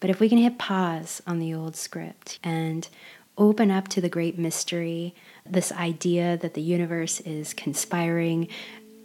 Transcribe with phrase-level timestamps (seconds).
[0.00, 2.88] But if we can hit pause on the old script and
[3.36, 5.14] open up to the great mystery,
[5.46, 8.48] this idea that the universe is conspiring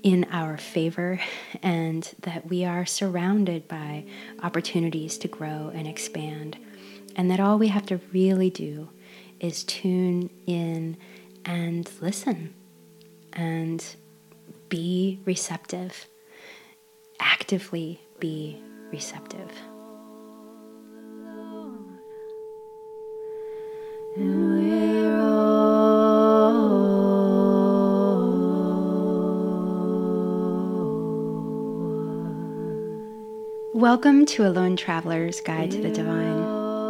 [0.04, 1.20] in our favor
[1.64, 4.06] and that we are surrounded by
[4.42, 6.58] opportunities to grow and expand,
[7.16, 8.90] and that all we have to really do
[9.40, 10.96] is tune in
[11.44, 12.54] and listen
[13.34, 13.96] and
[14.70, 16.08] be receptive,
[17.20, 19.52] actively be receptive.
[24.18, 24.32] Welcome
[34.28, 36.40] to A Lone Traveler's Guide to the Divine,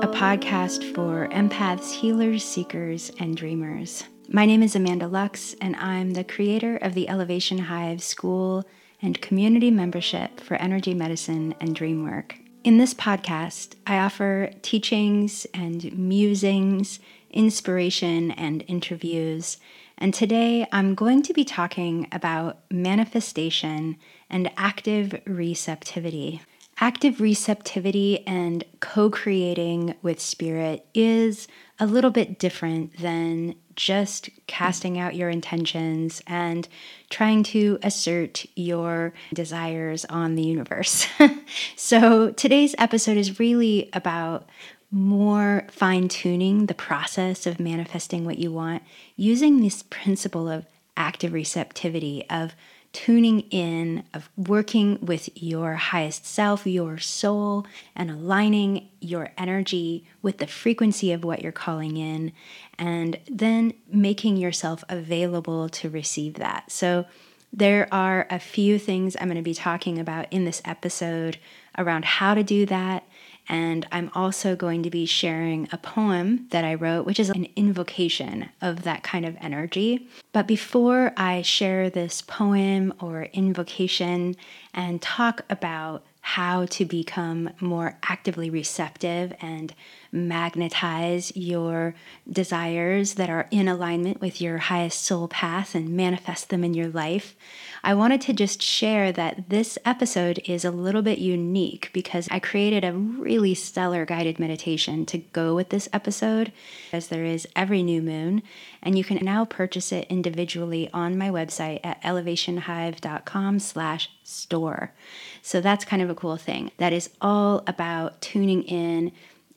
[0.04, 4.04] a podcast for empaths, healers, seekers, and dreamers.
[4.30, 8.66] My name is Amanda Lux, and I'm the creator of the Elevation Hive School
[9.02, 12.36] and Community Membership for Energy Medicine and Dream Work.
[12.66, 19.58] In this podcast, I offer teachings and musings, inspiration, and interviews.
[20.00, 23.98] And today I'm going to be talking about manifestation
[24.32, 26.42] and active receptivity.
[26.80, 31.48] Active receptivity and co creating with spirit is
[31.80, 36.68] a little bit different than just casting out your intentions and
[37.10, 41.08] trying to assert your desires on the universe.
[41.76, 44.50] so, today's episode is really about
[44.92, 48.82] more fine tuning the process of manifesting what you want
[49.18, 52.56] using this principle of active receptivity, of
[52.96, 60.38] tuning in, of working with your highest self, your soul, and aligning your energy with
[60.38, 62.32] the frequency of what you're calling in,
[62.80, 66.72] and then making yourself available to receive that.
[66.72, 67.06] So,
[67.52, 71.38] there are a few things I'm going to be talking about in this episode
[71.78, 73.06] around how to do that
[73.48, 77.48] and I'm also going to be sharing a poem that I wrote, which is an
[77.56, 80.08] invocation of that kind of energy.
[80.34, 84.36] But before I share this poem or invocation
[84.74, 89.72] and talk about how to become more actively receptive and
[90.12, 91.94] magnetize your
[92.28, 96.88] desires that are in alignment with your highest soul path and manifest them in your
[96.88, 97.36] life,
[97.84, 102.40] I wanted to just share that this episode is a little bit unique because I
[102.40, 106.52] created a really stellar guided meditation to go with this episode,
[106.92, 108.42] as there is every new moon.
[108.86, 114.94] And you can now purchase it individually on my website at elevationhive.com slash store.
[115.42, 116.72] So that's kind of a cool thing.
[116.78, 119.12] That is all about tuning in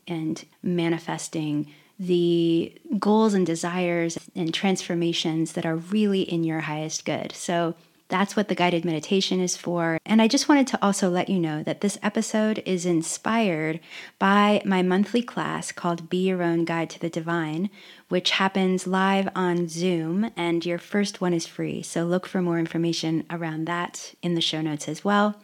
[0.09, 7.33] and manifesting the goals and desires and transformations that are really in your highest good.
[7.35, 7.75] So
[8.09, 9.99] that's what the guided meditation is for.
[10.05, 13.81] And I just wanted to also let you know that this episode is inspired
[14.19, 17.69] by my monthly class called Be Your Own Guide to the Divine,
[18.09, 21.83] which happens live on Zoom, and your first one is free.
[21.83, 25.37] So look for more information around that in the show notes as well.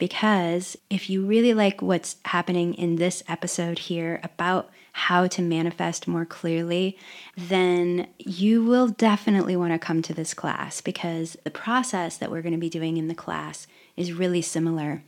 [0.00, 6.08] Because if you really like what's happening in this episode here about how to manifest
[6.08, 6.98] more clearly,
[7.36, 12.42] then you will definitely want to come to this class because the process that we're
[12.42, 13.66] going to be doing in the class
[13.96, 15.02] is really similar.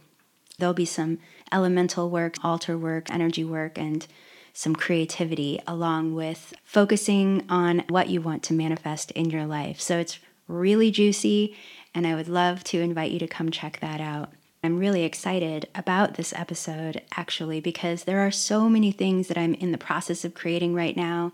[0.58, 1.18] There'll be some
[1.50, 4.06] elemental work, altar work, energy work, and
[4.52, 9.80] some creativity along with focusing on what you want to manifest in your life.
[9.80, 11.56] So it's really juicy,
[11.94, 14.30] and I would love to invite you to come check that out.
[14.62, 19.54] I'm really excited about this episode actually because there are so many things that I'm
[19.54, 21.32] in the process of creating right now.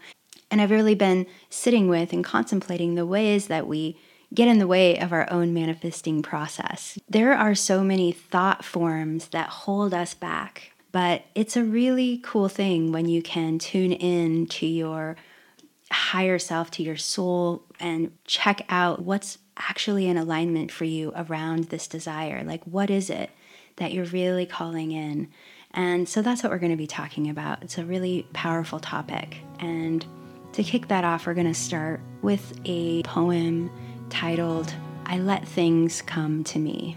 [0.50, 3.98] And I've really been sitting with and contemplating the ways that we
[4.32, 6.98] get in the way of our own manifesting process.
[7.08, 12.48] There are so many thought forms that hold us back, but it's a really cool
[12.48, 15.16] thing when you can tune in to your
[15.90, 21.64] higher self, to your soul, and check out what's actually in alignment for you around
[21.64, 22.42] this desire.
[22.44, 23.30] Like, what is it
[23.76, 25.28] that you're really calling in?
[25.72, 27.62] And so that's what we're going to be talking about.
[27.62, 29.38] It's a really powerful topic.
[29.58, 30.04] And
[30.52, 33.70] to kick that off, we're going to start with a poem
[34.08, 34.72] titled,
[35.04, 36.96] I Let Things Come to Me.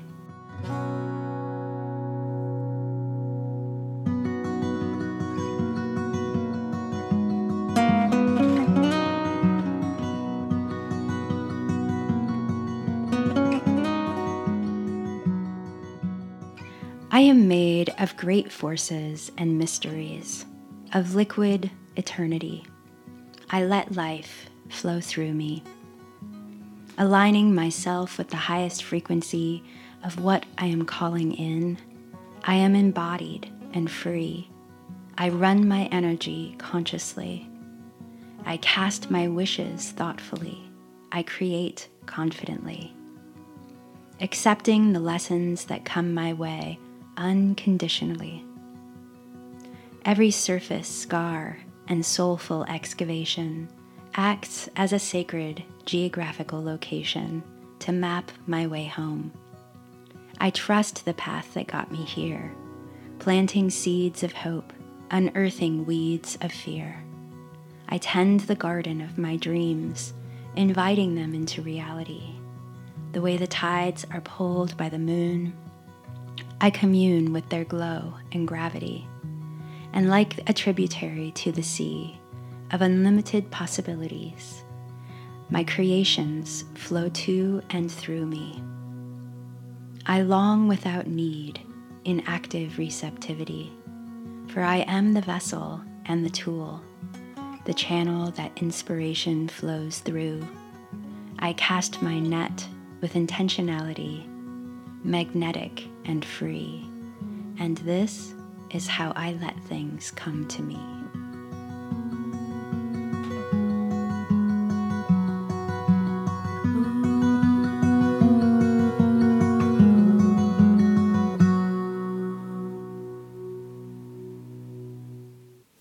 [17.19, 20.45] I am made of great forces and mysteries,
[20.93, 22.63] of liquid eternity.
[23.49, 25.61] I let life flow through me,
[26.97, 29.61] aligning myself with the highest frequency
[30.01, 31.77] of what I am calling in.
[32.45, 34.49] I am embodied and free,
[35.17, 37.49] I run my energy consciously.
[38.45, 40.57] I cast my wishes thoughtfully.
[41.11, 42.93] I create confidently.
[44.21, 46.79] Accepting the lessons that come my way
[47.19, 48.43] unconditionally.
[50.05, 53.67] Every surface scar and soulful excavation
[54.15, 57.43] acts as a sacred geographical location
[57.79, 59.31] to map my way home.
[60.39, 62.53] I trust the path that got me here,
[63.19, 64.71] planting seeds of hope,
[65.11, 67.03] unearthing weeds of fear.
[67.89, 70.13] I tend the garden of my dreams,
[70.55, 72.35] inviting them into reality.
[73.11, 75.53] The way the tides are pulled by the moon,
[76.61, 79.07] I commune with their glow and gravity.
[79.93, 82.19] And like a tributary to the sea
[82.71, 84.63] of unlimited possibilities,
[85.49, 88.61] my creations flow to and through me.
[90.05, 91.61] I long without need
[92.03, 93.71] in active receptivity,
[94.47, 96.83] for I am the vessel and the tool,
[97.65, 100.47] the channel that inspiration flows through.
[101.39, 102.67] I cast my net
[103.01, 104.28] with intentionality,
[105.03, 106.89] magnetic and free,
[107.59, 108.33] and this
[108.71, 110.79] is how I let things come to me.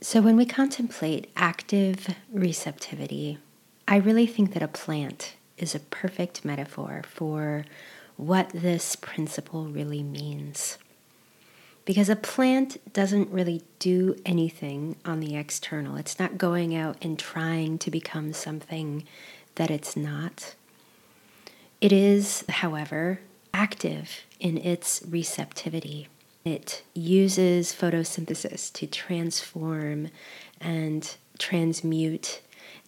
[0.01, 3.37] So, when we contemplate active receptivity,
[3.87, 7.67] I really think that a plant is a perfect metaphor for
[8.19, 10.77] what this principle really means.
[11.87, 17.19] Because a plant doesn't really do anything on the external, it's not going out and
[17.19, 19.05] trying to become something
[19.55, 20.55] that it's not.
[21.81, 23.21] It is, however,
[23.55, 26.09] active in its receptivity.
[26.45, 30.09] It uses photosynthesis to transform
[30.61, 32.41] and transmute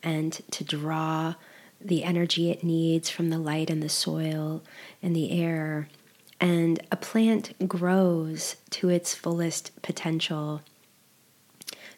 [0.02, 1.36] and to draw
[1.80, 4.62] the energy it needs from the light and the soil
[5.02, 5.88] and the air.
[6.40, 10.62] And a plant grows to its fullest potential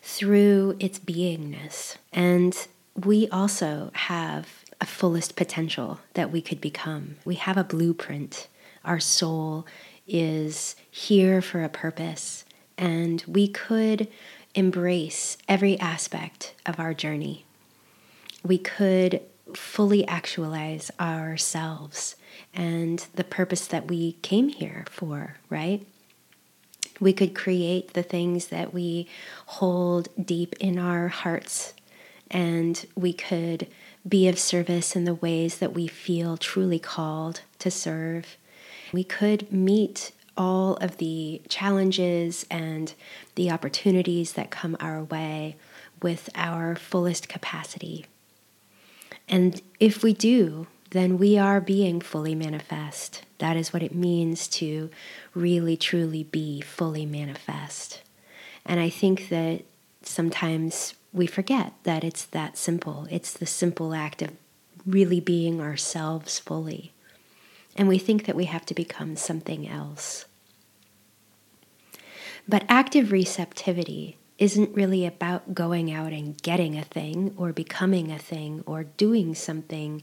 [0.03, 1.97] through its beingness.
[2.13, 2.57] And
[2.95, 4.49] we also have
[4.81, 7.17] a fullest potential that we could become.
[7.25, 8.49] We have a blueprint.
[8.85, 9.65] Our soul
[10.09, 12.45] is here for a purpose,
[12.77, 14.09] and we could
[14.57, 17.45] embrace every aspect of our journey.
[18.45, 19.21] We could
[19.57, 22.17] fully actualize ourselves
[22.55, 25.87] and the purpose that we came here for, right?
[27.01, 29.09] We could create the things that we
[29.47, 31.75] hold deep in our hearts,
[32.31, 33.67] and we could
[34.09, 38.37] be of service in the ways that we feel truly called to serve
[38.93, 42.95] we could meet all of the challenges and
[43.35, 45.57] the opportunities that come our way
[46.03, 48.07] with our fullest capacity.
[49.29, 53.23] And if we do, then we are being fully manifest.
[53.39, 54.91] That is what it means to
[55.35, 58.03] really, truly be fully manifest.
[58.67, 59.63] And I think that
[60.03, 63.07] sometimes we forget that it's that simple.
[63.11, 64.31] It's the simple act of
[64.87, 66.93] really being ourselves fully
[67.77, 70.27] and we think that we have to become something else.
[72.49, 78.19] But active receptivity isn't really about going out and getting a thing or becoming a
[78.19, 80.03] thing or doing something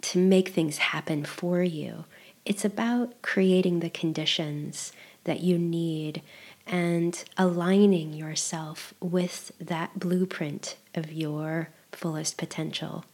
[0.00, 2.04] to make things happen for you.
[2.44, 4.92] It's about creating the conditions
[5.24, 6.22] that you need
[6.68, 13.04] and aligning yourself with that blueprint of your fullest potential.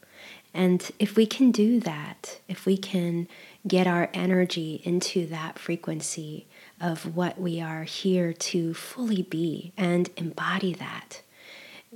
[0.53, 3.29] And if we can do that, if we can
[3.67, 6.47] get our energy into that frequency
[6.81, 11.23] of what we are here to fully be and embody that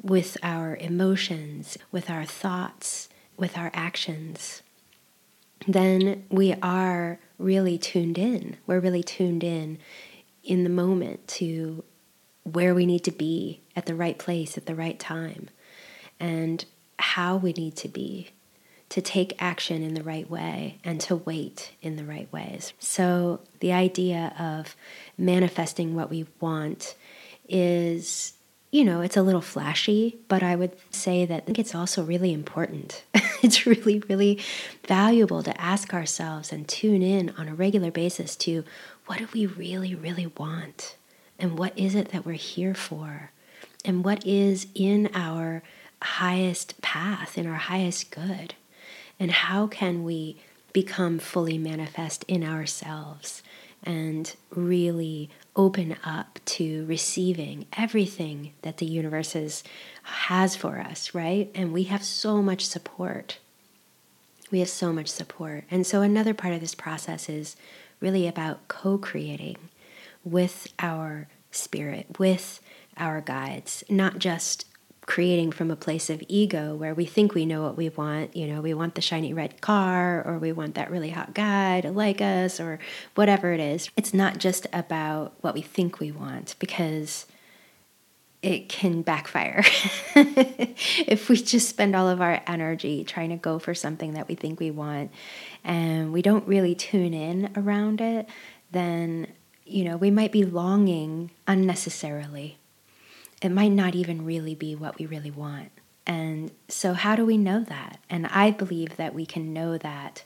[0.02, 4.62] with our emotions, with our thoughts, with our actions,
[5.66, 8.56] then we are really tuned in.
[8.66, 9.78] We're really tuned in
[10.42, 11.82] in the moment to
[12.42, 15.48] where we need to be at the right place at the right time
[16.20, 16.64] and
[16.98, 18.30] how we need to be
[18.94, 22.72] to take action in the right way and to wait in the right ways.
[22.78, 24.76] So, the idea of
[25.18, 26.94] manifesting what we want
[27.48, 28.34] is,
[28.70, 32.04] you know, it's a little flashy, but I would say that I think it's also
[32.04, 33.02] really important.
[33.42, 34.38] it's really, really
[34.86, 38.62] valuable to ask ourselves and tune in on a regular basis to
[39.06, 40.94] what do we really, really want?
[41.36, 43.32] And what is it that we're here for?
[43.84, 45.64] And what is in our
[46.00, 48.54] highest path, in our highest good?
[49.18, 50.36] And how can we
[50.72, 53.42] become fully manifest in ourselves
[53.84, 59.62] and really open up to receiving everything that the universe is,
[60.02, 61.50] has for us, right?
[61.54, 63.38] And we have so much support.
[64.50, 65.64] We have so much support.
[65.70, 67.56] And so, another part of this process is
[68.00, 69.56] really about co creating
[70.24, 72.60] with our spirit, with
[72.96, 74.66] our guides, not just
[75.06, 78.34] creating from a place of ego where we think we know what we want.
[78.36, 81.80] You know, we want the shiny red car or we want that really hot guy
[81.82, 82.78] to like us or
[83.14, 83.90] whatever it is.
[83.96, 87.26] It's not just about what we think we want because
[88.44, 89.64] it can backfire
[90.14, 94.34] if we just spend all of our energy trying to go for something that we
[94.34, 95.10] think we want
[95.64, 98.28] and we don't really tune in around it
[98.70, 99.26] then
[99.64, 102.58] you know we might be longing unnecessarily
[103.44, 105.70] it might not even really be what we really want.
[106.06, 107.98] And so, how do we know that?
[108.08, 110.24] And I believe that we can know that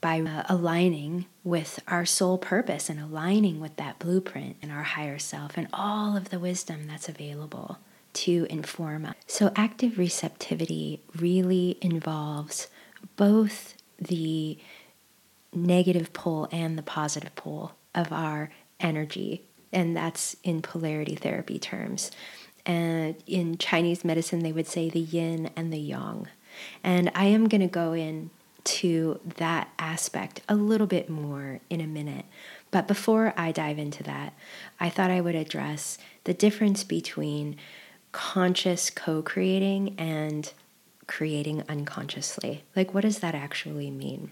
[0.00, 5.18] by uh, aligning with our soul purpose and aligning with that blueprint and our higher
[5.18, 7.78] self and all of the wisdom that's available
[8.12, 9.14] to inform us.
[9.26, 12.68] So, active receptivity really involves
[13.16, 14.58] both the
[15.52, 22.10] negative pole and the positive pole of our energy, and that's in polarity therapy terms.
[22.70, 26.28] And in Chinese medicine, they would say the yin and the yang.
[26.84, 31.86] And I am going to go into that aspect a little bit more in a
[31.88, 32.26] minute.
[32.70, 34.34] But before I dive into that,
[34.78, 37.56] I thought I would address the difference between
[38.12, 40.52] conscious co creating and
[41.08, 42.62] creating unconsciously.
[42.76, 44.30] Like, what does that actually mean?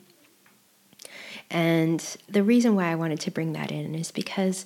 [1.50, 4.64] And the reason why I wanted to bring that in is because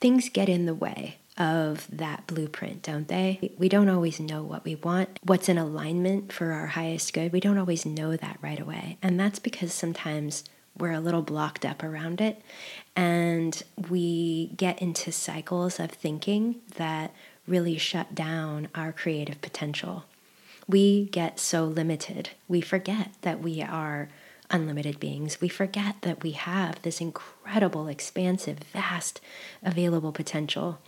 [0.00, 3.52] things get in the way of that blueprint, don't they?
[3.56, 7.32] We don't always know what we want, what's in alignment for our highest good.
[7.32, 8.98] We don't always know that right away.
[9.02, 10.44] And that's because sometimes
[10.76, 12.42] we're a little blocked up around it
[12.94, 17.12] and we get into cycles of thinking that
[17.46, 20.04] really shut down our creative potential.
[20.68, 22.30] We get so limited.
[22.46, 24.08] We forget that we are
[24.50, 25.40] unlimited beings.
[25.40, 29.20] We forget that we have this incredible, expansive, vast,
[29.62, 30.78] available potential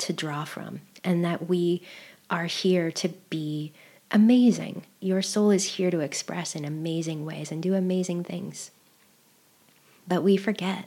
[0.00, 1.82] to draw from, and that we
[2.28, 3.72] are here to be
[4.10, 4.82] amazing.
[5.00, 8.70] Your soul is here to express in amazing ways and do amazing things.
[10.08, 10.86] But we forget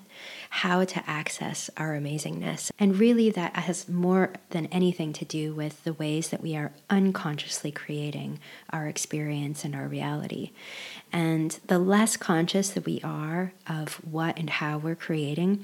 [0.49, 2.71] how to access our amazingness.
[2.77, 6.73] And really, that has more than anything to do with the ways that we are
[6.89, 8.39] unconsciously creating
[8.71, 10.51] our experience and our reality.
[11.11, 15.63] And the less conscious that we are of what and how we're creating,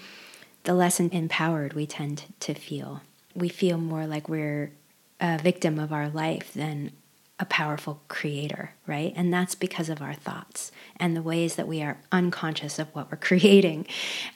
[0.64, 3.02] the less empowered we tend to feel
[3.36, 4.72] we feel more like we're
[5.20, 6.92] a victim of our life than
[7.40, 9.14] a powerful creator, right?
[9.16, 13.10] And that's because of our thoughts and the ways that we are unconscious of what
[13.10, 13.88] we're creating.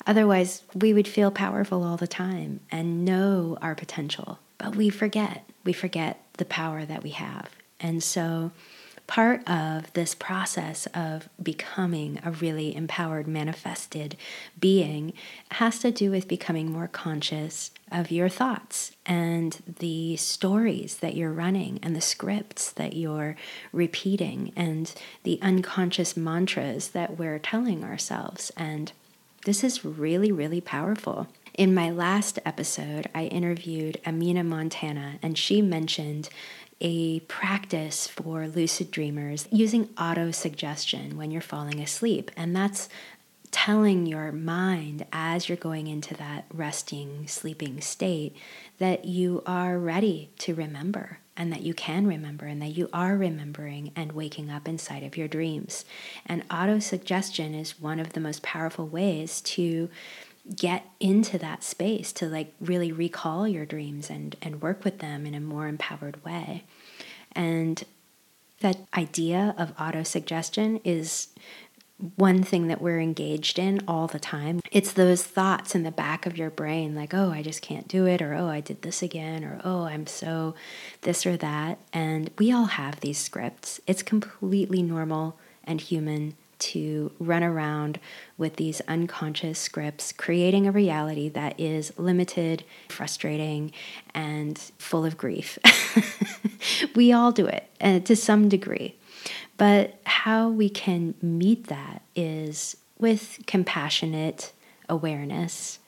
[0.08, 5.44] Otherwise, we would feel powerful all the time and know our potential, but we forget.
[5.66, 7.50] We forget the power that we have.
[7.80, 8.52] And so,
[9.08, 14.16] part of this process of becoming a really empowered, manifested
[14.60, 15.14] being
[15.52, 21.32] has to do with becoming more conscious of your thoughts and the stories that you're
[21.32, 23.36] running and the scripts that you're
[23.72, 24.94] repeating and
[25.24, 28.52] the unconscious mantras that we're telling ourselves.
[28.58, 28.92] And
[29.46, 31.28] this is really, really powerful.
[31.54, 36.30] In my last episode, I interviewed Amina Montana, and she mentioned
[36.84, 42.30] a practice for lucid dreamers using auto suggestion when you're falling asleep.
[42.36, 42.90] And that's
[43.52, 48.36] telling your mind as you're going into that resting, sleeping state
[48.80, 53.16] that you are ready to remember and that you can remember and that you are
[53.16, 55.86] remembering and waking up inside of your dreams.
[56.26, 59.90] And auto suggestion is one of the most powerful ways to
[60.56, 65.26] get into that space to like really recall your dreams and and work with them
[65.26, 66.64] in a more empowered way
[67.36, 67.84] and
[68.60, 71.28] that idea of auto suggestion is
[72.16, 74.60] one thing that we're engaged in all the time.
[74.72, 78.06] It's those thoughts in the back of your brain, like, oh, I just can't do
[78.06, 80.56] it, or oh, I did this again, or oh, I'm so
[81.02, 81.80] this or that.
[81.94, 83.80] And we all have these scripts.
[83.88, 88.00] It's completely normal and human to run around
[88.38, 93.72] with these unconscious scripts, creating a reality that is limited, frustrating,
[94.14, 95.60] and full of grief.
[96.96, 98.96] we all do it uh, to some degree.
[99.58, 104.52] But how we can meet that is with compassionate
[104.90, 105.80] awareness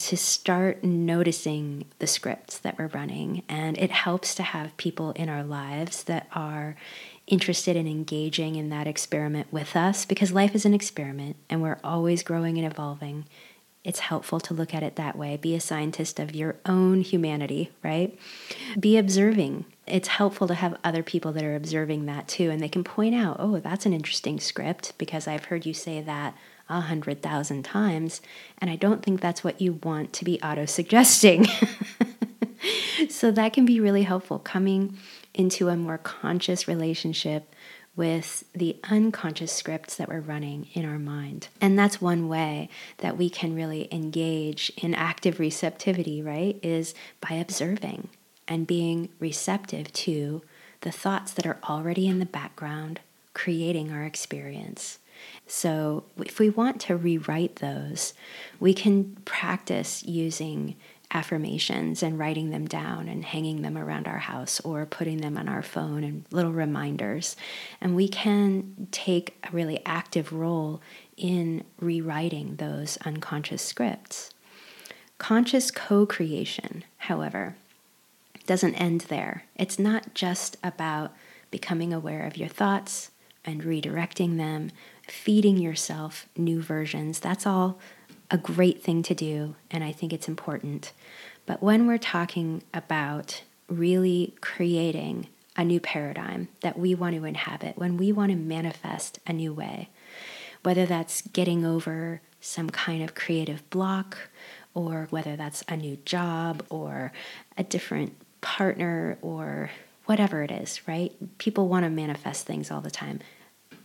[0.00, 3.42] to start noticing the scripts that we're running.
[3.48, 6.76] And it helps to have people in our lives that are
[7.26, 11.78] interested in engaging in that experiment with us because life is an experiment and we're
[11.84, 13.24] always growing and evolving
[13.82, 15.36] it's helpful to look at it that way.
[15.36, 18.18] Be a scientist of your own humanity, right?
[18.78, 19.64] Be observing.
[19.86, 23.14] It's helpful to have other people that are observing that too, and they can point
[23.14, 26.34] out, oh, that's an interesting script because I've heard you say that
[26.70, 28.22] a hundred thousand times,
[28.58, 31.46] and I don't think that's what you want to be auto suggesting.
[33.08, 34.96] so that can be really helpful coming
[35.34, 37.54] into a more conscious relationship
[37.96, 41.48] with the unconscious scripts that we're running in our mind.
[41.60, 46.58] And that's one way that we can really engage in active receptivity, right?
[46.62, 48.08] Is by observing
[48.48, 50.42] and being receptive to
[50.80, 53.00] the thoughts that are already in the background,
[53.34, 54.98] creating our experience.
[55.52, 58.14] So, if we want to rewrite those,
[58.60, 60.76] we can practice using
[61.10, 65.48] affirmations and writing them down and hanging them around our house or putting them on
[65.48, 67.34] our phone and little reminders.
[67.80, 70.80] And we can take a really active role
[71.16, 74.30] in rewriting those unconscious scripts.
[75.18, 77.56] Conscious co creation, however,
[78.46, 79.46] doesn't end there.
[79.56, 81.12] It's not just about
[81.50, 83.10] becoming aware of your thoughts
[83.44, 84.70] and redirecting them,
[85.10, 87.20] feeding yourself new versions.
[87.20, 87.78] That's all
[88.30, 90.92] a great thing to do, and I think it's important.
[91.46, 97.76] But when we're talking about really creating a new paradigm that we want to inhabit,
[97.76, 99.88] when we want to manifest a new way,
[100.62, 104.16] whether that's getting over some kind of creative block,
[104.74, 107.12] or whether that's a new job, or
[107.58, 109.70] a different partner, or
[110.06, 111.12] whatever it is, right?
[111.38, 113.20] People want to manifest things all the time.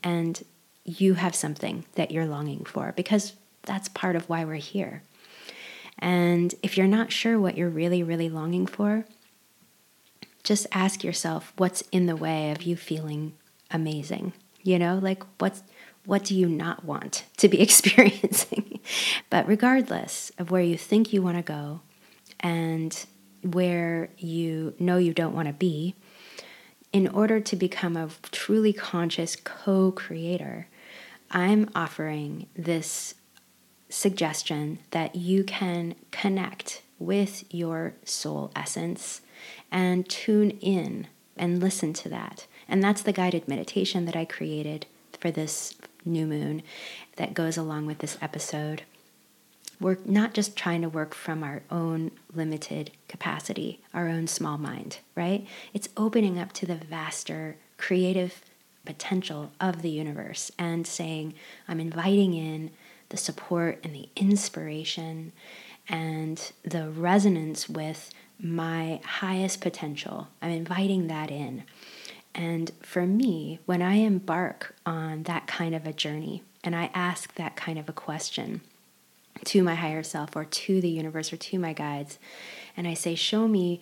[0.03, 0.44] And
[0.86, 5.01] you have something that you're longing for because that's part of why we're here.
[6.00, 9.06] And if you're not sure what you're really, really longing for,
[10.44, 13.34] just ask yourself what's in the way of you feeling
[13.72, 14.34] amazing.
[14.62, 15.63] You know, like what's
[16.06, 18.80] what do you not want to be experiencing?
[19.30, 21.82] but regardless of where you think you want to go
[22.39, 23.06] and
[23.42, 25.96] where you know you don't want to be,
[26.92, 30.67] in order to become a truly conscious co creator,
[31.32, 33.16] I'm offering this
[33.90, 39.22] suggestion that you can connect with your soul essence
[39.72, 41.08] and tune in
[41.38, 42.48] and listen to that.
[42.68, 44.86] And that's the guided meditation that I created
[45.20, 46.64] for this new moon
[47.18, 48.84] that goes along with this episode.
[49.80, 55.00] We're not just trying to work from our own limited capacity, our own small mind,
[55.16, 55.46] right?
[55.74, 58.42] It's opening up to the vaster creative
[58.86, 61.34] potential of the universe and saying,
[61.67, 62.71] I'm inviting in
[63.10, 65.32] the support and the inspiration
[65.88, 70.28] and the resonance with my highest potential.
[70.41, 71.63] I'm inviting that in.
[72.34, 77.34] And for me, when I embark on that kind of a journey and I ask
[77.36, 78.62] that kind of a question
[79.45, 82.19] to my higher self or to the universe or to my guides,
[82.76, 83.82] and I say, Show me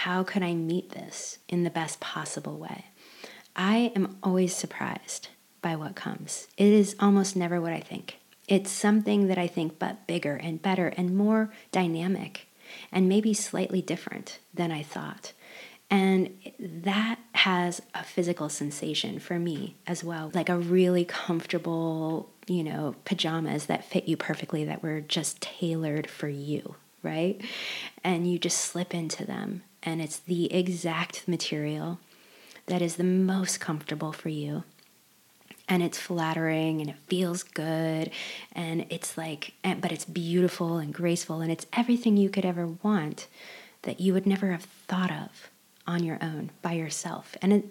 [0.00, 2.86] how can I meet this in the best possible way?
[3.56, 5.28] I am always surprised
[5.62, 6.46] by what comes.
[6.58, 8.18] It is almost never what I think.
[8.46, 12.46] It's something that I think but bigger and better and more dynamic
[12.92, 15.32] and maybe slightly different than I thought.
[15.90, 22.62] And that has a physical sensation for me as well, like a really comfortable, you
[22.62, 27.40] know, pajamas that fit you perfectly, that were just tailored for you, right?
[28.02, 32.00] And you just slip into them, and it's the exact material
[32.66, 34.64] that is the most comfortable for you.
[35.68, 38.10] And it's flattering and it feels good
[38.52, 43.26] and it's like but it's beautiful and graceful and it's everything you could ever want
[43.82, 45.50] that you would never have thought of
[45.84, 47.36] on your own by yourself.
[47.42, 47.64] And it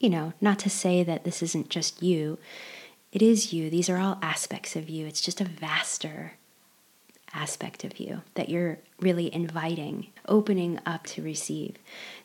[0.00, 2.38] you know not to say that this isn't just you.
[3.12, 3.70] It is you.
[3.70, 5.06] These are all aspects of you.
[5.06, 6.32] It's just a vaster
[7.32, 11.76] aspect of you that you're really inviting opening up to receive.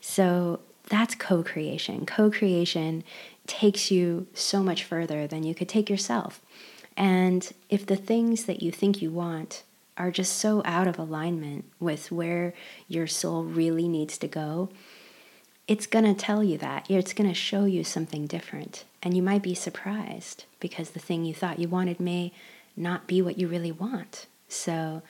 [0.02, 2.06] So that's co creation.
[2.06, 3.04] Co creation
[3.47, 6.41] takes you so much further than you could take yourself.
[6.97, 9.63] And if the things that you think you want
[9.97, 12.54] are just so out of alignment with where
[12.88, 14.69] your soul really needs to go,
[15.67, 16.89] it's going to tell you that.
[16.89, 18.86] It's going to show you something different.
[19.04, 22.32] And you might be surprised because the thing you thought you wanted may
[22.75, 24.25] not be what you really want.
[24.47, 25.02] So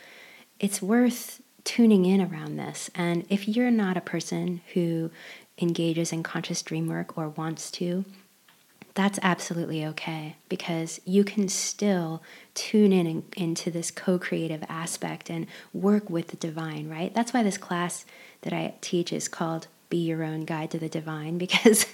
[0.59, 2.89] it's worth tuning in around this.
[2.93, 5.11] And if you're not a person who
[5.59, 8.05] engages in conscious dream work or wants to,
[8.99, 12.21] that's absolutely okay because you can still
[12.53, 17.13] tune in, in into this co-creative aspect and work with the divine, right?
[17.13, 18.05] That's why this class
[18.41, 21.85] that I teach is called Be Your Own Guide to the Divine because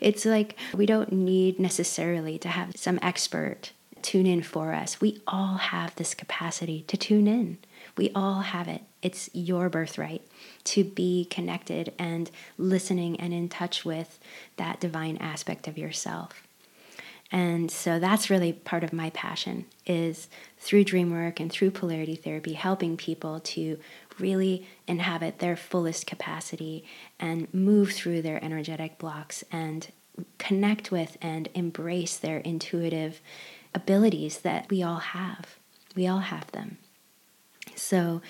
[0.00, 3.72] it's like we don't need necessarily to have some expert
[4.02, 5.00] tune in for us.
[5.00, 7.58] We all have this capacity to tune in.
[7.96, 8.82] We all have it.
[9.02, 10.22] It's your birthright
[10.64, 14.18] to be connected and listening and in touch with
[14.56, 16.42] that divine aspect of yourself.
[17.32, 22.16] And so that's really part of my passion is through dream work and through polarity
[22.16, 23.78] therapy helping people to
[24.18, 26.84] really inhabit their fullest capacity
[27.18, 29.92] and move through their energetic blocks and
[30.38, 33.20] connect with and embrace their intuitive
[33.74, 35.56] abilities that we all have.
[35.94, 36.78] We all have them.
[37.80, 38.20] So,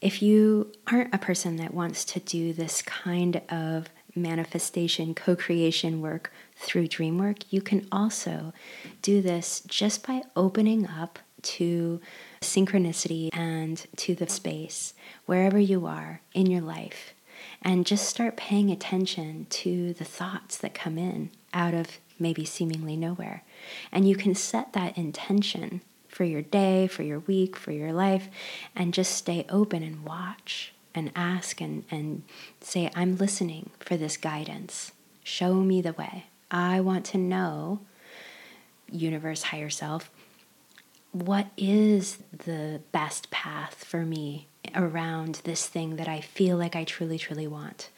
[0.00, 6.00] if you aren't a person that wants to do this kind of manifestation, co creation
[6.00, 8.52] work through dream work, you can also
[9.02, 12.00] do this just by opening up to
[12.40, 14.94] synchronicity and to the space
[15.26, 17.12] wherever you are in your life.
[17.60, 22.96] And just start paying attention to the thoughts that come in out of maybe seemingly
[22.96, 23.42] nowhere.
[23.90, 28.28] And you can set that intention for your day, for your week, for your life,
[28.76, 32.22] and just stay open and watch and ask and, and
[32.60, 34.92] say, I'm listening for this guidance.
[35.24, 36.26] Show me the way.
[36.50, 37.80] I want to know,
[38.90, 40.10] universe, higher self,
[41.12, 46.84] what is the best path for me around this thing that I feel like I
[46.84, 47.88] truly, truly want?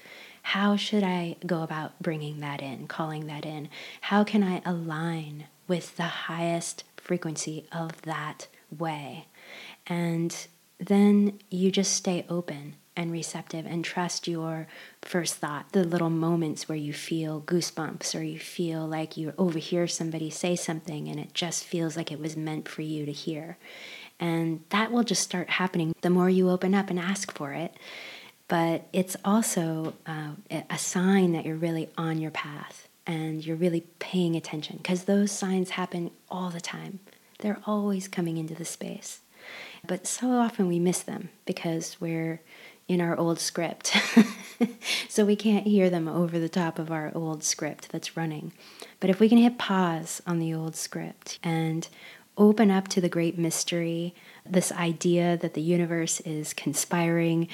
[0.43, 3.69] How should I go about bringing that in, calling that in?
[4.03, 9.27] How can I align with the highest frequency of that way?
[9.87, 10.47] And
[10.79, 14.69] then you just stay open and receptive and trust your
[15.03, 19.87] first thought, the little moments where you feel goosebumps or you feel like you overhear
[19.89, 23.59] somebody say something and it just feels like it was meant for you to hear.
[24.21, 27.75] And that will just start happening the more you open up and ask for it.
[28.47, 30.33] But it's also uh,
[30.71, 35.31] a sign that you're really on your path and you're really paying attention because those
[35.31, 37.01] signs happen all the time.
[37.41, 39.21] They're always coming into the space.
[39.87, 42.41] But so often we miss them because we're
[42.89, 43.97] in our old script.
[45.09, 48.53] so we can't hear them over the top of our old script that's running.
[49.01, 51.87] But if we can hit pause on the old script and
[52.37, 54.15] open up to the great mystery,
[54.45, 57.49] this idea that the universe is conspiring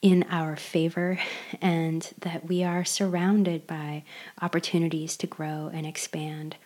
[0.00, 1.18] in our favor
[1.60, 4.04] and that we are surrounded by
[4.40, 6.56] opportunities to grow and expand,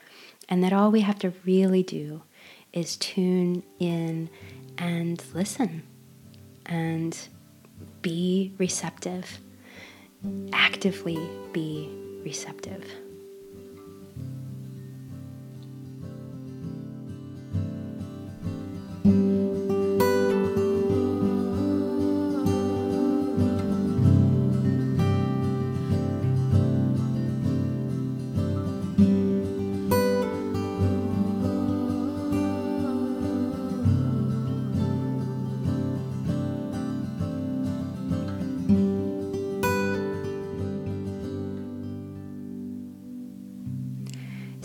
[0.49, 2.23] and that all we have to really do
[2.73, 4.29] is tune in
[4.79, 5.83] and listen
[6.67, 7.29] and
[8.03, 9.39] be receptive,
[10.53, 11.19] actively
[11.53, 11.89] be
[12.25, 12.85] receptive.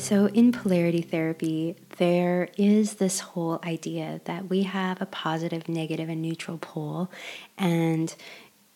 [0.08, 6.08] So, in polarity therapy, there is this whole idea that we have a positive, negative,
[6.08, 7.12] and neutral pole.
[7.58, 8.15] And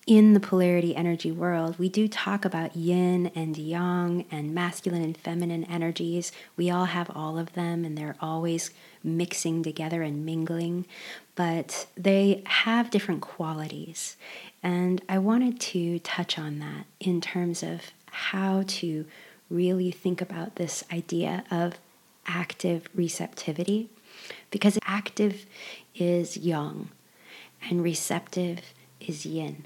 [0.05, 5.15] in the polarity energy world, we do talk about yin and yang and masculine and
[5.15, 6.33] feminine energies.
[6.57, 10.85] We all have all of them, and they're always mixing together and mingling,
[11.35, 14.17] but they have different qualities.
[14.61, 19.05] And I wanted to touch on that in terms of how to
[19.51, 21.73] really think about this idea of
[22.27, 23.89] active receptivity
[24.49, 25.45] because active
[25.95, 26.89] is yang
[27.69, 29.65] and receptive is yin.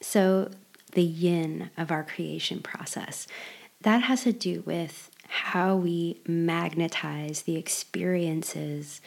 [0.00, 0.50] So,
[0.92, 3.26] the yin of our creation process
[3.82, 9.00] that has to do with how we magnetize the experiences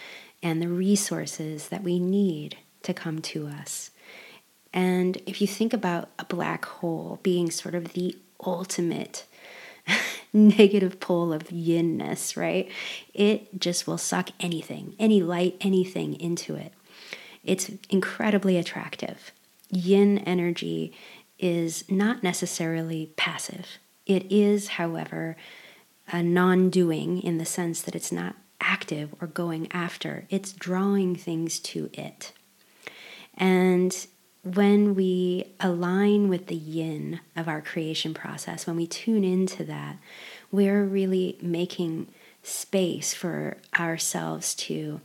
[0.44, 3.92] and the resources that we need to come to us.
[4.74, 9.26] And if you think about a black hole being sort of the ultimate
[10.34, 12.70] negative pole of yinness, right?
[13.14, 16.74] It just will suck anything, any light, anything into it.
[17.44, 19.32] It's incredibly attractive.
[19.70, 20.94] Yin energy
[21.38, 23.78] is not necessarily passive.
[24.06, 25.38] It is, however,
[26.12, 31.16] a non doing in the sense that it's not active or going after, it's drawing
[31.16, 32.34] things to it.
[33.36, 33.96] And
[34.56, 39.98] when we align with the yin of our creation process, when we tune into that,
[40.52, 42.08] we're really making
[42.44, 45.02] space for ourselves to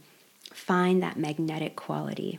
[0.53, 2.39] find that magnetic quality.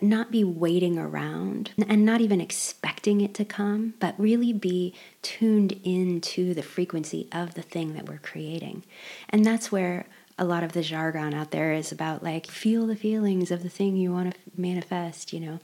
[0.00, 5.80] Not be waiting around and not even expecting it to come, but really be tuned
[5.84, 8.82] into the frequency of the thing that we're creating.
[9.30, 10.06] And that's where
[10.38, 13.68] a lot of the jargon out there is about like feel the feelings of the
[13.68, 15.60] thing you want to manifest, you know.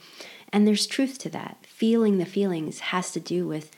[0.52, 1.58] And there's truth to that.
[1.66, 3.70] Feeling the feelings has to do with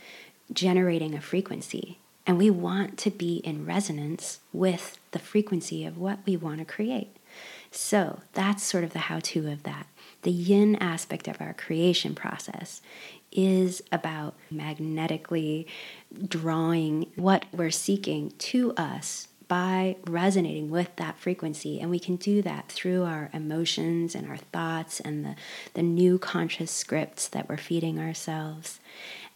[0.52, 1.98] generating a frequency.
[2.26, 6.64] And we want to be in resonance with the frequency of what we want to
[6.64, 7.16] create.
[7.70, 9.86] So that's sort of the how to of that.
[10.22, 12.80] The yin aspect of our creation process
[13.32, 15.66] is about magnetically
[16.28, 21.80] drawing what we're seeking to us by resonating with that frequency.
[21.80, 25.36] And we can do that through our emotions and our thoughts and the,
[25.74, 28.80] the new conscious scripts that we're feeding ourselves.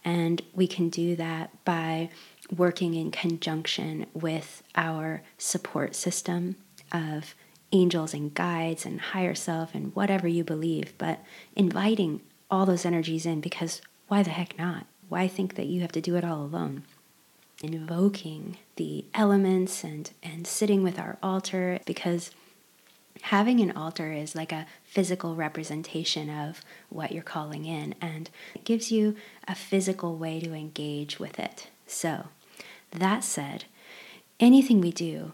[0.03, 2.09] And we can do that by
[2.55, 6.55] working in conjunction with our support system
[6.91, 7.35] of
[7.71, 11.19] angels and guides and higher self and whatever you believe, but
[11.55, 14.87] inviting all those energies in because why the heck not?
[15.07, 16.83] Why think that you have to do it all alone?
[17.61, 22.31] Invoking the elements and, and sitting with our altar because
[23.23, 28.63] having an altar is like a physical representation of what you're calling in and it
[28.63, 29.15] gives you
[29.47, 31.67] a physical way to engage with it.
[31.85, 32.27] So,
[32.91, 33.65] that said,
[34.39, 35.33] anything we do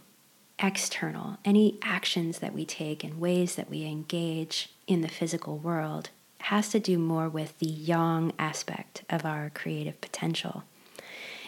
[0.59, 6.09] external, any actions that we take and ways that we engage in the physical world
[6.39, 10.63] has to do more with the yang aspect of our creative potential.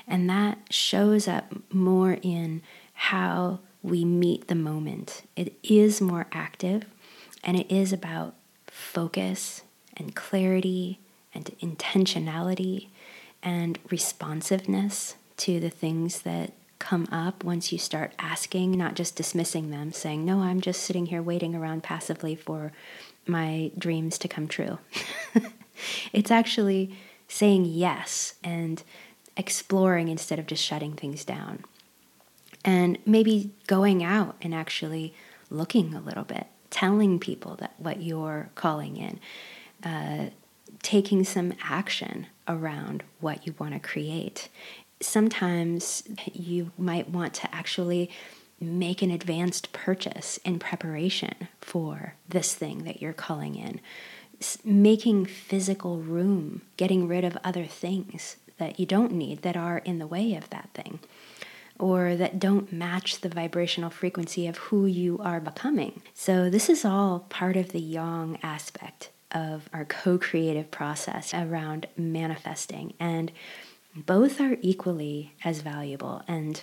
[0.08, 2.62] And that shows up more in
[2.94, 5.24] how we meet the moment.
[5.36, 6.84] It is more active
[7.44, 8.36] and it is about
[8.68, 9.64] focus
[9.96, 11.00] and clarity
[11.34, 12.88] and intentionality
[13.44, 19.72] and responsiveness to the things that come up once you start asking, not just dismissing
[19.72, 22.72] them, saying, No, I'm just sitting here waiting around passively for
[23.26, 24.80] my dreams to come true.
[26.14, 26.96] it's actually
[27.28, 28.84] saying yes and
[29.38, 31.64] exploring instead of just shutting things down.
[32.66, 35.14] And maybe going out and actually
[35.50, 39.20] looking a little bit, telling people that what you're calling in,
[39.84, 40.32] uh,
[40.82, 44.50] taking some action around what you want to create
[45.02, 48.10] sometimes you might want to actually
[48.60, 53.80] make an advanced purchase in preparation for this thing that you're calling in.
[54.64, 60.00] Making physical room, getting rid of other things that you don't need that are in
[60.00, 61.00] the way of that thing
[61.80, 66.02] or that don't match the vibrational frequency of who you are becoming.
[66.14, 71.88] So, this is all part of the yang aspect of our co creative process around
[71.96, 72.94] manifesting.
[73.00, 73.32] And
[73.96, 76.22] both are equally as valuable.
[76.28, 76.62] And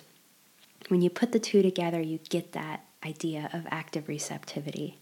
[0.87, 4.99] when you put the two together, you get that idea of active receptivity.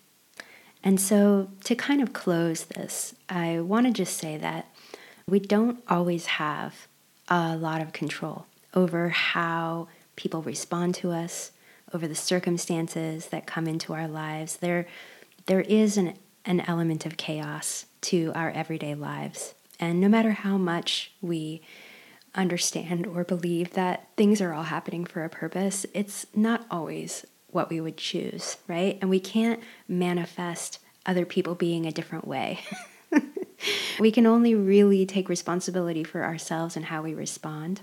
[0.83, 4.72] And so, to kind of close this, I want to just say that
[5.27, 6.87] we don't always have
[7.27, 11.51] a lot of control over how people respond to us,
[11.93, 14.57] over the circumstances that come into our lives.
[14.57, 14.87] There,
[15.45, 19.53] there is an, an element of chaos to our everyday lives.
[19.79, 21.61] And no matter how much we
[22.35, 27.69] understand or believe that things are all happening for a purpose, it's not always what
[27.69, 28.97] we would choose, right?
[29.01, 32.59] And we can't manifest other people being a different way.
[33.99, 37.81] we can only really take responsibility for ourselves and how we respond.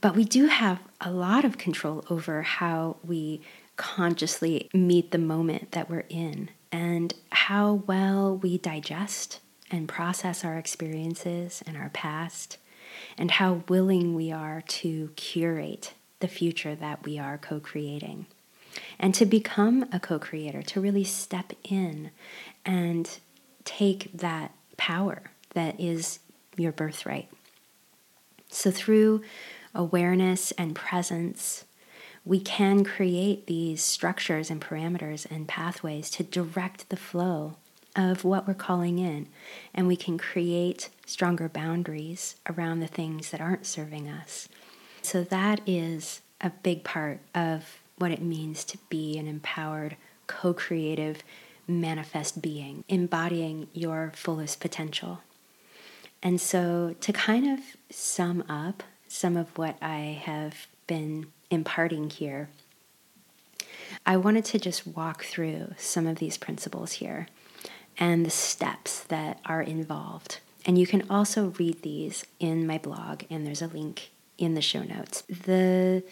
[0.00, 3.40] But we do have a lot of control over how we
[3.76, 10.56] consciously meet the moment that we're in and how well we digest and process our
[10.56, 12.58] experiences and our past
[13.16, 18.26] and how willing we are to curate the future that we are co creating.
[18.98, 22.10] And to become a co creator, to really step in
[22.64, 23.18] and
[23.64, 26.20] take that power that is
[26.56, 27.28] your birthright.
[28.50, 29.22] So, through
[29.74, 31.66] awareness and presence,
[32.24, 37.56] we can create these structures and parameters and pathways to direct the flow
[37.94, 39.28] of what we're calling in.
[39.74, 44.48] And we can create stronger boundaries around the things that aren't serving us.
[45.02, 50.54] So, that is a big part of what it means to be an empowered, co
[50.54, 51.22] creative,
[51.68, 55.20] manifest being, embodying your fullest potential.
[56.22, 62.48] And so, to kind of sum up some of what I have been imparting here,
[64.04, 67.28] I wanted to just walk through some of these principles here
[67.98, 70.38] and the steps that are involved.
[70.64, 74.62] And you can also read these in my blog, and there's a link in the
[74.62, 75.22] show notes.
[75.22, 76.02] The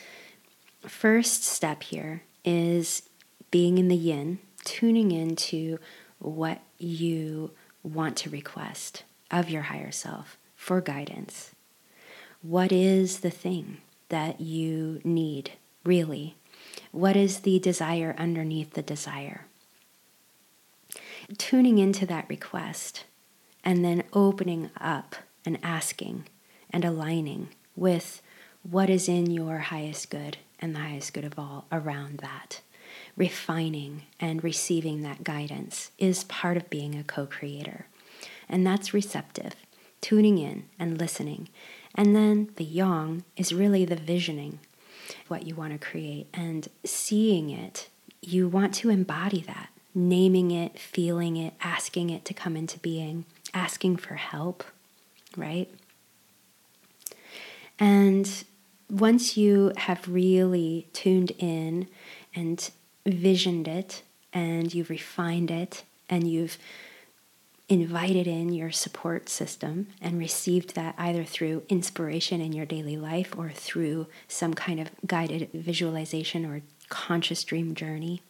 [0.82, 3.02] first step here is
[3.50, 5.78] being in the yin, tuning into
[6.18, 7.52] what you
[7.82, 11.52] want to request of your higher self for guidance.
[12.42, 15.52] What is the thing that you need,
[15.84, 16.36] really?
[16.92, 19.46] What is the desire underneath the desire?
[21.38, 23.04] Tuning into that request
[23.64, 26.26] and then opening up and asking
[26.70, 28.22] and aligning with
[28.62, 32.60] what is in your highest good and the highest good of all around that.
[33.16, 37.86] Refining and receiving that guidance is part of being a co creator.
[38.48, 39.54] And that's receptive,
[40.00, 41.48] tuning in and listening.
[41.94, 44.58] And then the yang is really the visioning,
[45.28, 47.88] what you want to create, and seeing it.
[48.20, 53.24] You want to embody that, naming it, feeling it, asking it to come into being,
[53.54, 54.62] asking for help,
[55.36, 55.70] right?
[57.78, 58.44] And
[58.90, 61.88] once you have really tuned in
[62.34, 62.70] and
[63.06, 66.58] visioned it, and you've refined it, and you've
[67.68, 73.36] invited in your support system and received that either through inspiration in your daily life
[73.36, 78.22] or through some kind of guided visualization or conscious dream journey,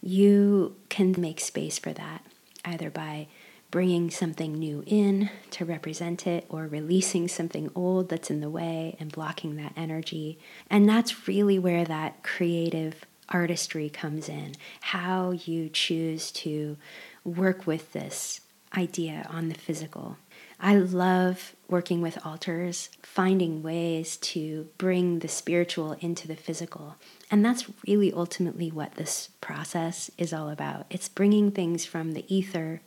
[0.00, 2.24] you can make space for that
[2.64, 3.26] either by
[3.70, 8.96] bringing something new in to represent it or releasing something old that's in the way
[8.98, 10.38] and blocking that energy.
[10.68, 16.76] And that's really where that creative artistry comes in how you choose to
[17.24, 18.40] work with this
[18.76, 20.16] idea on the physical.
[20.62, 26.96] I love working with altars, finding ways to bring the spiritual into the physical.
[27.30, 30.86] And that's really ultimately what this process is all about.
[30.90, 32.82] It's bringing things from the ether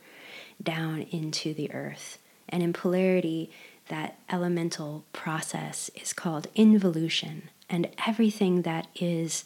[0.62, 2.18] down into the earth.
[2.48, 3.50] And in polarity,
[3.88, 7.50] that elemental process is called involution.
[7.68, 9.44] And everything that is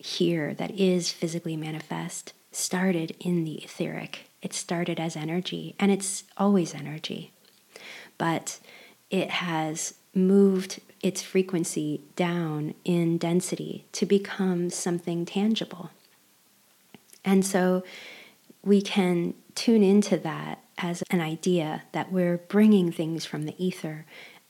[0.00, 4.30] here, that is physically manifest, started in the etheric.
[4.42, 7.32] It started as energy, and it's always energy.
[8.18, 8.58] But
[9.10, 15.90] it has moved its frequency down in density to become something tangible.
[17.24, 17.84] And so
[18.64, 24.06] we can tune into that as an idea that we're bringing things from the ether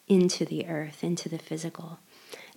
[0.08, 1.98] into the earth, into the physical.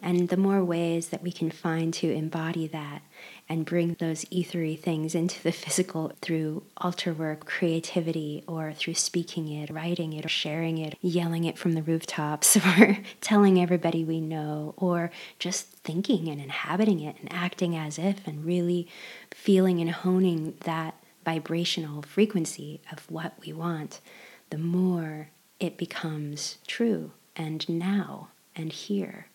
[0.06, 3.04] And the more ways that we can find to embody that
[3.48, 9.48] and bring those ethery things into the physical through altar work, creativity, or through speaking
[9.48, 14.20] it, writing it, or sharing it, yelling it from the rooftops, or telling everybody we
[14.20, 18.90] know, or just thinking and inhabiting it and acting as if and really
[19.32, 24.02] feeling and honing that vibrational frequency of what we want,
[24.50, 25.30] the more
[25.62, 29.28] it becomes true and now and here.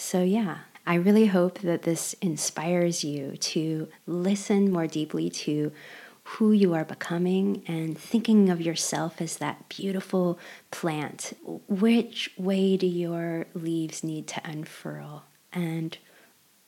[0.00, 5.72] So, yeah, I really hope that this inspires you to listen more deeply to
[6.24, 10.38] who you are becoming and thinking of yourself as that beautiful
[10.70, 11.34] plant.
[11.68, 15.24] Which way do your leaves need to unfurl?
[15.52, 15.98] And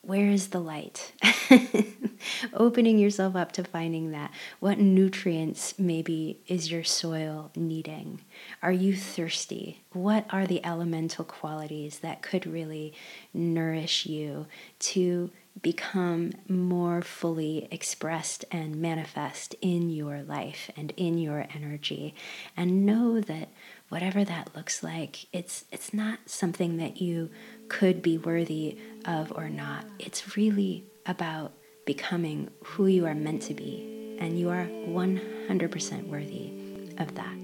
[0.03, 1.13] where is the light?
[2.53, 4.33] Opening yourself up to finding that.
[4.59, 8.21] What nutrients maybe is your soil needing?
[8.63, 9.83] Are you thirsty?
[9.93, 12.93] What are the elemental qualities that could really
[13.33, 14.47] nourish you
[14.81, 22.13] to become more fully expressed and manifest in your life and in your energy?
[22.57, 23.51] And know that
[23.89, 27.31] whatever that looks like, it's, it's not something that you
[27.69, 29.87] could be worthy of or not.
[29.99, 31.53] It's really about
[31.85, 36.53] becoming who you are meant to be, and you are 100% worthy
[36.99, 37.39] of that.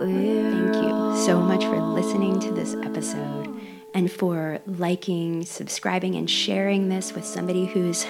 [0.00, 3.48] Thank you so much for listening to this episode
[3.94, 8.06] and for liking, subscribing, and sharing this with somebody who's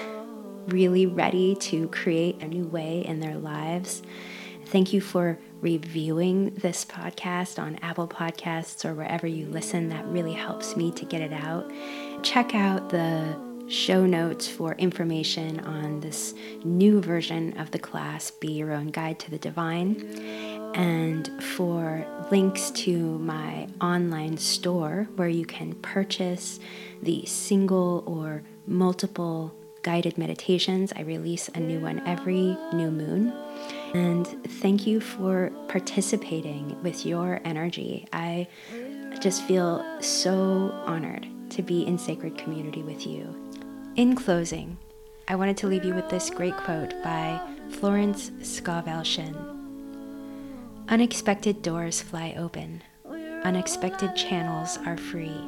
[0.69, 4.01] really ready to create a new way in their lives.
[4.65, 9.89] Thank you for reviewing this podcast on Apple Podcasts or wherever you listen.
[9.89, 11.71] That really helps me to get it out.
[12.23, 13.35] Check out the
[13.67, 19.19] show notes for information on this new version of the class, Be Your Own Guide
[19.19, 19.95] to the Divine,
[20.75, 26.59] and for links to my online store where you can purchase
[27.01, 29.55] the single or multiple
[29.89, 30.93] guided meditations.
[30.95, 33.33] I release a new one every new moon.
[33.95, 34.27] And
[34.61, 38.07] thank you for participating with your energy.
[38.13, 38.47] I
[39.19, 43.33] just feel so honored to be in sacred community with you.
[43.95, 44.77] In closing,
[45.27, 49.35] I wanted to leave you with this great quote by Florence Scovel Shinn
[50.87, 52.83] Unexpected doors fly open,
[53.43, 55.41] unexpected channels are free,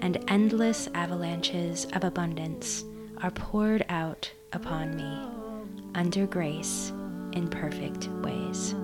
[0.00, 2.82] and endless avalanches of abundance
[3.22, 5.28] are poured out upon me
[5.94, 6.92] under grace
[7.32, 8.74] in perfect ways.